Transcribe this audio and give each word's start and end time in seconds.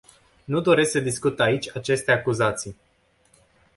Nu 0.45 0.61
doresc 0.61 0.91
să 0.91 0.99
discut 0.99 1.39
aici 1.39 1.75
aceste 1.75 2.11
acuzații. 2.11 2.77